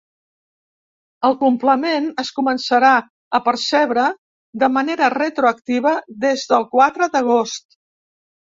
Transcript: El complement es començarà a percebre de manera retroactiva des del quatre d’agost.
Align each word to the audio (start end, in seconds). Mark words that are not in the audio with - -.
El 1.27 1.35
complement 1.43 2.07
es 2.23 2.31
començarà 2.39 2.95
a 3.39 3.41
percebre 3.49 4.07
de 4.65 4.71
manera 4.81 5.13
retroactiva 5.17 5.95
des 6.27 6.49
del 6.55 6.69
quatre 6.75 7.13
d’agost. 7.17 7.83